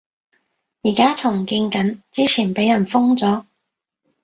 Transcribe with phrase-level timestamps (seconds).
[0.81, 3.45] 而家重建緊，之前畀人封咗